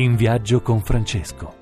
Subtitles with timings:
[0.00, 1.60] In viaggio con Francesco.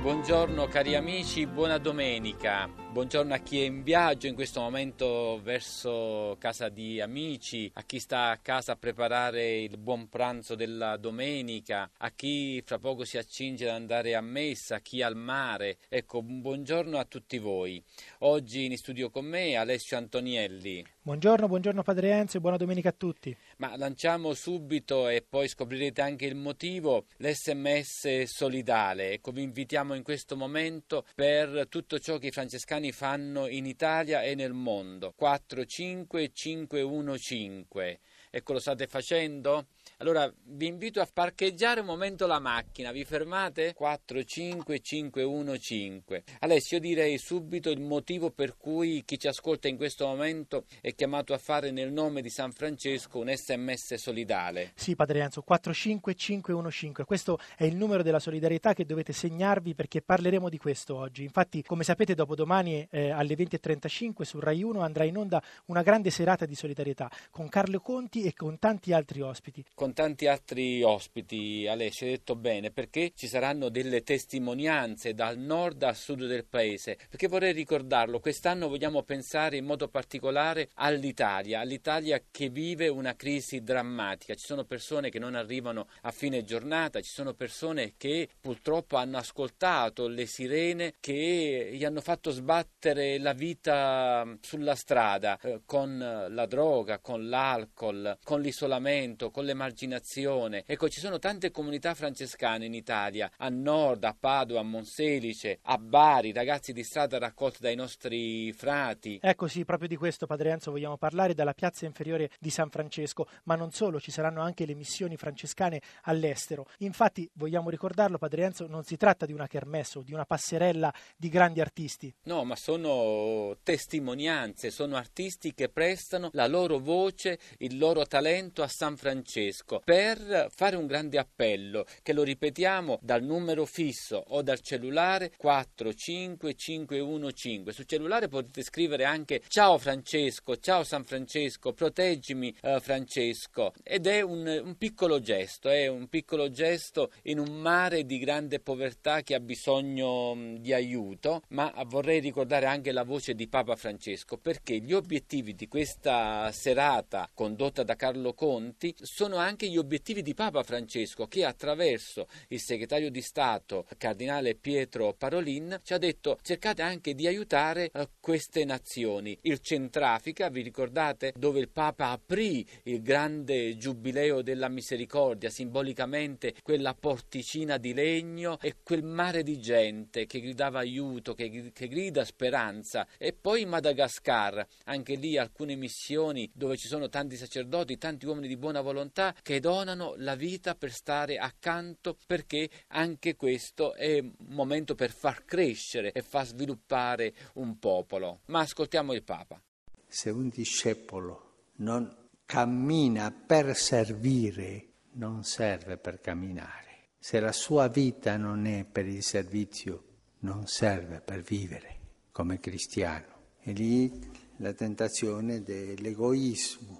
[0.00, 2.66] Buongiorno cari amici, buona domenica.
[2.66, 7.98] Buongiorno a chi è in viaggio in questo momento verso casa di amici, a chi
[7.98, 13.18] sta a casa a preparare il buon pranzo della domenica, a chi fra poco si
[13.18, 15.78] accinge ad andare a messa, a chi al mare.
[15.88, 17.82] Ecco, buongiorno a tutti voi.
[18.20, 20.84] Oggi in studio con me Alessio Antonielli.
[21.04, 23.36] Buongiorno, buongiorno Padre Enzo e buona domenica a tutti.
[23.56, 29.14] Ma lanciamo subito e poi scoprirete anche il motivo l'SMS solidale.
[29.14, 34.22] Ecco, vi invitiamo in questo momento per tutto ciò che i francescani fanno in Italia
[34.22, 35.12] e nel mondo.
[35.16, 37.98] 45515.
[38.30, 39.66] Ecco, lo state facendo?
[40.02, 43.72] Allora vi invito a parcheggiare un momento la macchina, vi fermate?
[43.72, 46.24] 45515.
[46.40, 50.92] Alessio, io direi subito il motivo per cui chi ci ascolta in questo momento è
[50.96, 54.72] chiamato a fare nel nome di San Francesco un sms solidale.
[54.74, 57.04] Sì, Padre Enzo, 45515.
[57.04, 61.22] Questo è il numero della solidarietà che dovete segnarvi perché parleremo di questo oggi.
[61.22, 66.10] Infatti, come sapete, dopodomani eh, alle 20.35 su Rai 1 andrà in onda una grande
[66.10, 69.64] serata di solidarietà con Carlo Conti e con tanti altri ospiti.
[69.72, 75.82] Con tanti altri ospiti, Alessio, hai detto bene, perché ci saranno delle testimonianze dal nord
[75.82, 82.22] al sud del paese, perché vorrei ricordarlo, quest'anno vogliamo pensare in modo particolare all'Italia, all'Italia
[82.30, 87.10] che vive una crisi drammatica, ci sono persone che non arrivano a fine giornata, ci
[87.10, 94.36] sono persone che purtroppo hanno ascoltato le sirene che gli hanno fatto sbattere la vita
[94.40, 99.44] sulla strada eh, con la droga, con l'alcol, con l'isolamento, con
[99.82, 100.64] l'emarginazione.
[100.66, 105.78] Ecco, ci sono tante comunità francescane in Italia, a nord, a Padova, a Monselice, a
[105.78, 109.18] Bari, ragazzi di strada raccolti dai nostri frati.
[109.20, 113.26] Ecco sì, proprio di questo Padre Enzo vogliamo parlare dalla piazza inferiore di San Francesco,
[113.44, 116.66] ma non solo, ci saranno anche le missioni francescane all'estero.
[116.78, 120.92] Infatti, vogliamo ricordarlo Padre Enzo, non si tratta di una kermesse o di una passerella
[121.16, 122.12] di grandi artisti.
[122.24, 128.68] No, ma sono testimonianze, sono artisti che prestano la loro voce, il loro talento a
[128.68, 134.60] San Francesco per fare un grande appello che lo ripetiamo dal numero fisso o dal
[134.60, 137.72] cellulare 45515.
[137.72, 144.20] Sul cellulare potete scrivere anche ciao Francesco, ciao San Francesco, proteggimi eh, Francesco ed è
[144.20, 149.34] un, un piccolo gesto, è un piccolo gesto in un mare di grande povertà che
[149.34, 154.78] ha bisogno mh, di aiuto, ma vorrei ricordare anche la voce di Papa Francesco perché
[154.78, 160.62] gli obiettivi di questa serata condotta da Carlo Conti sono anche gli obiettivi di Papa
[160.62, 167.14] Francesco che attraverso il segretario di Stato cardinale Pietro Parolin ci ha detto cercate anche
[167.14, 169.36] di aiutare uh, queste nazioni.
[169.42, 176.94] Il Centrafrica, vi ricordate, dove il Papa aprì il grande giubileo della misericordia, simbolicamente quella
[176.94, 183.06] porticina di legno e quel mare di gente che gridava aiuto, che, che grida speranza.
[183.18, 188.56] E poi Madagascar, anche lì alcune missioni dove ci sono tanti sacerdoti, tanti uomini di
[188.56, 194.94] buona volontà che donano la vita per stare accanto perché anche questo è un momento
[194.94, 198.40] per far crescere e far sviluppare un popolo.
[198.46, 199.60] Ma ascoltiamo il Papa.
[200.06, 206.80] Se un discepolo non cammina per servire, non serve per camminare.
[207.18, 210.04] Se la sua vita non è per il servizio,
[210.40, 211.98] non serve per vivere
[212.30, 213.30] come cristiano.
[213.60, 214.10] E lì
[214.56, 216.91] la tentazione dell'egoismo.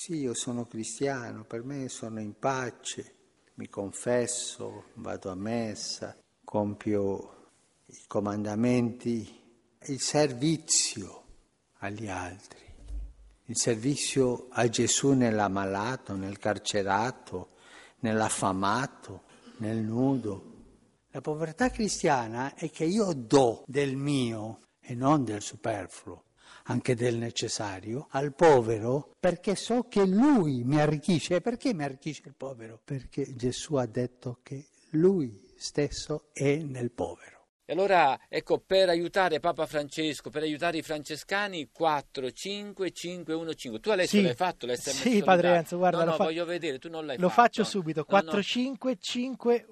[0.00, 3.14] Sì, io sono cristiano, per me sono in pace,
[3.54, 7.48] mi confesso, vado a messa, compio
[7.86, 9.28] i comandamenti,
[9.86, 11.24] il servizio
[11.78, 12.64] agli altri,
[13.46, 17.56] il servizio a Gesù nell'ammalato, nel carcerato,
[17.98, 19.24] nell'affamato,
[19.56, 20.52] nel nudo.
[21.10, 26.22] La povertà cristiana è che io do del mio e non del superfluo
[26.70, 31.36] anche del necessario, al povero, perché so che lui mi arricchisce.
[31.36, 32.80] E perché mi arricchisce il povero?
[32.84, 37.36] Perché Gesù ha detto che lui stesso è nel povero.
[37.70, 43.52] E allora, ecco, per aiutare Papa Francesco, per aiutare i francescani, 4, 5, 5, 1,
[43.54, 43.80] 5.
[43.80, 44.22] Tu adesso Sì.
[44.22, 47.04] l'hai fatto l'SMS Sì, Padre Enzo, guarda, no, lo no, fa- voglio vedere, tu non
[47.04, 47.42] l'hai Lo fatto.
[47.42, 48.22] faccio subito, No, no.
[48.22, 49.00] 45515.
[49.02, 49.66] 5.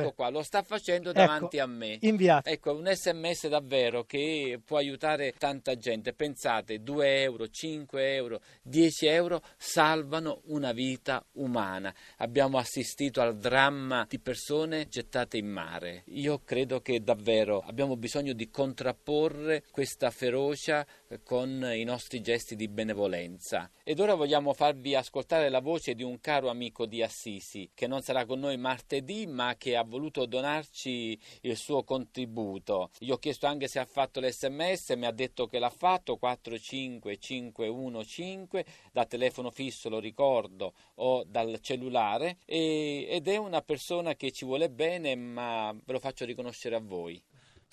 [0.00, 1.98] Ecco qua, lo sta facendo Ecco, davanti a me.
[2.00, 2.48] Inviato.
[2.48, 6.12] Ecco, un sms davvero che può aiutare tanta gente.
[6.12, 11.94] Pensate, 2 euro, 5 euro, 10 euro salvano una vita umana.
[12.16, 16.02] Abbiamo assistito al dramma di persone gettate in mare.
[16.06, 22.56] Io credo che davvero abbiamo bisogno di contrapporre questa ferocia eh, con i nostri gesti
[22.56, 23.70] di benevolenza.
[23.84, 28.02] Ed ora vogliamo farvi ascoltare la voce di un caro amico di Assisi che non
[28.02, 32.90] sarà con noi martedì ma che ha voluto donarci il suo contributo.
[32.98, 38.64] Gli ho chiesto anche se ha fatto l'SMS, mi ha detto che l'ha fatto 45515
[38.92, 44.44] da telefono fisso, lo ricordo, o dal cellulare e- ed è una persona che ci
[44.44, 47.22] vuole bene ma ve lo faccio riconoscere a voi.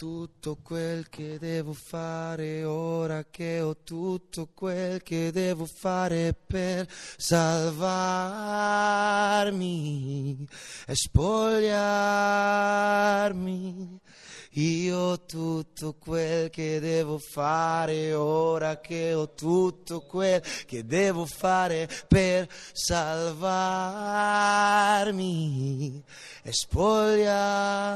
[0.01, 6.87] Tutto quel che devo fare ora che ho tutto quel che devo fare per
[7.17, 8.07] salvarmi
[10.87, 11.59] e spogliarmi.
[14.53, 21.87] Io ho tutto quel che devo fare ora che ho tutto quel che devo fare
[22.07, 23.53] per salvarmi
[26.41, 27.89] e spogliarmi.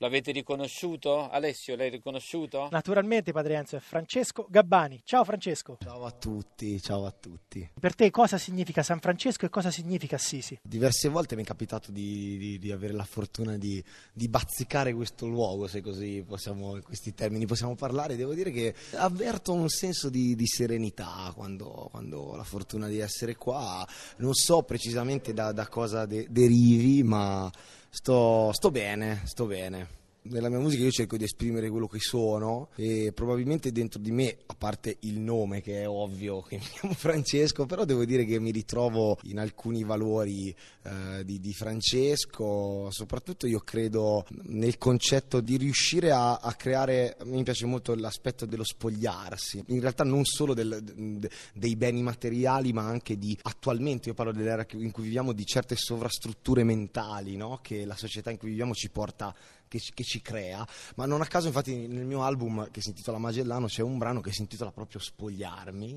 [0.00, 1.28] L'avete riconosciuto?
[1.28, 2.68] Alessio, l'hai riconosciuto?
[2.70, 5.00] Naturalmente, Padre Enzo, è Francesco Gabbani.
[5.04, 5.76] Ciao Francesco.
[5.82, 7.68] Ciao a tutti, ciao a tutti.
[7.80, 10.56] Per te cosa significa San Francesco e cosa significa Assisi?
[10.62, 15.26] Diverse volte mi è capitato di, di- di avere la fortuna di, di bazzicare questo
[15.26, 18.14] luogo, se così possiamo, in questi termini possiamo parlare.
[18.14, 23.00] Devo dire che avverto un senso di, di serenità quando, quando ho la fortuna di
[23.00, 23.84] essere qua.
[24.18, 27.50] Non so precisamente da, da cosa de- derivi, ma
[27.90, 29.97] sto, sto bene, sto bene.
[30.30, 34.36] Nella mia musica io cerco di esprimere quello che sono e probabilmente dentro di me,
[34.46, 38.38] a parte il nome che è ovvio che mi chiamo Francesco, però devo dire che
[38.38, 45.56] mi ritrovo in alcuni valori eh, di, di Francesco, soprattutto io credo nel concetto di
[45.56, 50.52] riuscire a, a creare, a mi piace molto l'aspetto dello spogliarsi, in realtà non solo
[50.52, 55.32] del- de- dei beni materiali ma anche di attualmente, io parlo dell'era in cui viviamo,
[55.32, 57.60] di certe sovrastrutture mentali no?
[57.62, 59.34] che la società in cui viviamo ci porta
[59.68, 60.66] che ci, che ci crea,
[60.96, 64.20] ma non a caso infatti nel mio album che si intitola Magellano c'è un brano
[64.20, 65.96] che si intitola proprio Spogliarmi.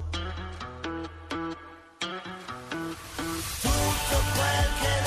[3.63, 5.00] Abbiamo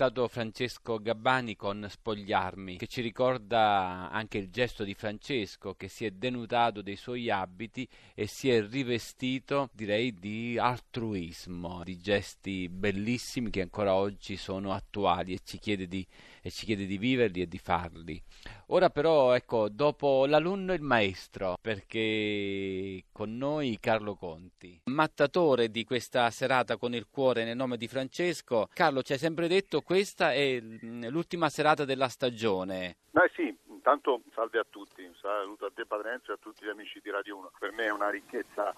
[0.00, 6.06] ascoltato Francesco Gabbani con Spogliarmi, che ci ricorda anche il gesto di Francesco che si
[6.06, 13.50] è denudato dei suoi abiti e si è rivestito, direi, di altruismo, di gesti bellissimi
[13.50, 16.06] che ancora oggi sono attuali e ci chiede di,
[16.44, 18.22] ci chiede di viverli e di farli.
[18.68, 25.84] Ora però, ecco, dopo l'alunno e il maestro, perché con noi Carlo Conti, mattatore di
[25.84, 28.68] questa serata con il cuore nel nome di Francesco.
[28.74, 32.96] Carlo, ci hai sempre detto questa è mm, l'ultima serata della stagione.
[33.10, 36.68] Beh sì, intanto salve a tutti, saluto a te Padre Enzo e a tutti gli
[36.68, 37.52] amici di Radio 1.
[37.58, 38.74] Per me è una ricchezza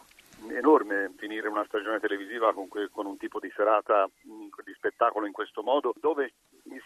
[0.48, 5.26] enorme finire una stagione televisiva con, que- con un tipo di serata, mh, di spettacolo
[5.26, 6.34] in questo modo, dove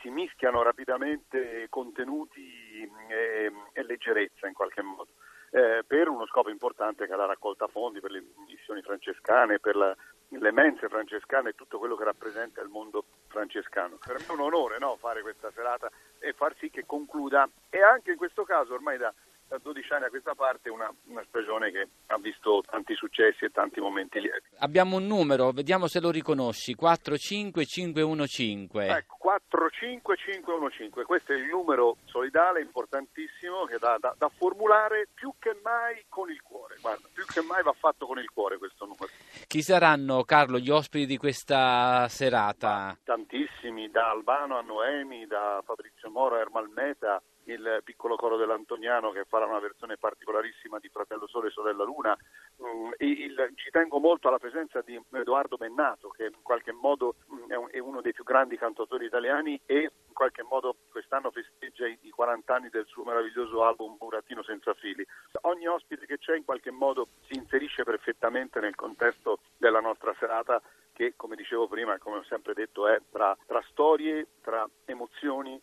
[0.01, 5.09] si mischiano rapidamente contenuti mh, e, e leggerezza in qualche modo.
[5.57, 9.75] Eh, per uno scopo importante che è la raccolta fondi per le missioni francescane, per
[9.75, 9.97] la-
[10.29, 13.97] le mense francescane e tutto quello che rappresenta il mondo francescano.
[14.05, 17.81] Per me è un onore no, fare questa serata e far sì che concluda e
[17.81, 19.11] anche in questo caso ormai da,
[19.49, 23.51] da 12 anni a questa parte una, una stagione che ha visto tanti successi e
[23.51, 24.49] tanti momenti lieti.
[24.59, 28.79] Abbiamo un numero, vediamo se lo riconosci, 45515.
[28.79, 35.57] Ecco, 45515, questo è il numero solidale importantissimo che da, da- da formulare più che
[35.63, 36.77] mai con il cuore.
[36.81, 39.09] Guarda, più che mai va fatto con il cuore questo numero.
[39.47, 42.99] Chi saranno, Carlo, gli ospiti di questa serata?
[43.05, 49.11] Tantissimi, da Albano a Noemi, da Fabrizio Moro a Ermal Meta, il piccolo coro dell'Antoniano
[49.11, 52.17] che farà una versione particolarissima di Fratello Sole e Sorella Luna.
[52.63, 57.51] Mm, il- ci tengo molto alla presenza di Edoardo Bennato che in qualche modo mm,
[57.51, 61.87] è, un- è uno dei più grandi cantautori italiani e in qualche modo quest'anno festeggia
[61.87, 65.07] i, i 40 anni del suo meraviglioso album Burattino senza fili.
[65.43, 70.61] Ogni ospite che c'è in qualche modo si inserisce perfettamente nel contesto della nostra serata
[70.93, 75.61] che, come dicevo prima e come ho sempre detto, è tra, tra storie, tra emozioni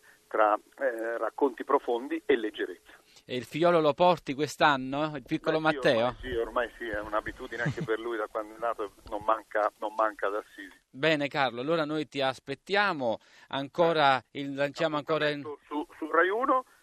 [0.94, 2.92] eh, racconti profondi e leggerezza.
[3.26, 6.06] E il figliolo lo porti quest'anno, il piccolo Beh, sì, Matteo?
[6.06, 9.72] Ormai sì, ormai sì, è un'abitudine anche per lui da quando è nato, non manca,
[9.78, 10.78] non manca ad Assisi.
[10.90, 15.42] Bene Carlo, allora noi ti aspettiamo, ancora il- lanciamo ancora il...
[15.66, 16.73] Su, su Rai 1 e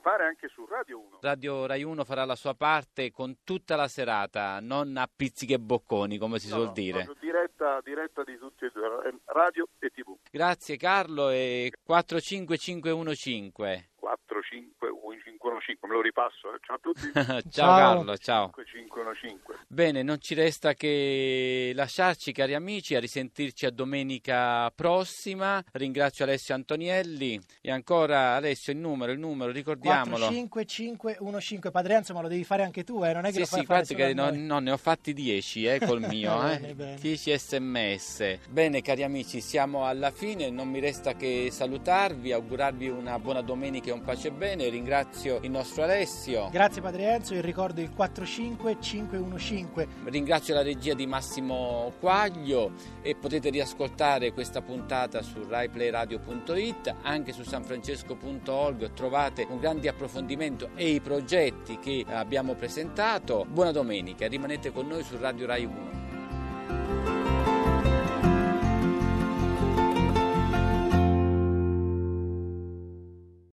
[0.00, 1.18] mi pare anche su Radio 1.
[1.20, 5.58] Radio Rai 1 farà la sua parte con tutta la serata, non a pizzichi e
[5.58, 7.06] bocconi come si No, suol dire.
[7.20, 10.16] diretta, diretta di tutti e due, eh, radio e tv.
[10.30, 13.52] Grazie Carlo e 45515.
[14.00, 16.58] 4, 5, 515, me lo ripasso, eh.
[16.62, 17.12] ciao a tutti.
[17.12, 17.76] ciao, Ciao.
[17.76, 18.44] Carlo, ciao.
[18.46, 19.49] 5, 515.
[19.72, 25.62] Bene, non ci resta che lasciarci cari amici, a risentirci a domenica prossima.
[25.70, 30.26] Ringrazio Alessio Antonielli e ancora Alessio il numero, il numero, ricordiamolo.
[30.26, 33.12] 45515 Padre Enzo, ma lo devi fare anche tu, eh?
[33.12, 35.64] non è che Sì, lo fai sì, guarda che no, no, ne ho fatti 10
[35.64, 36.74] eh, col mio, Bene, eh.
[36.74, 36.96] bene.
[36.96, 38.38] 10 sms.
[38.48, 43.90] Bene cari amici, siamo alla fine, non mi resta che salutarvi, augurarvi una buona domenica
[43.90, 44.68] e un pace bene.
[44.68, 49.59] Ringrazio il nostro Alessio, Grazie Padre Enzo, il ricordo il 45515.
[50.04, 57.42] Ringrazio la regia di Massimo Quaglio e potete riascoltare questa puntata su raiplayradio.it, anche su
[57.42, 63.46] sanfrancesco.org trovate un grande approfondimento e i progetti che abbiamo presentato.
[63.48, 65.89] Buona domenica, rimanete con noi su Radio Rai 1.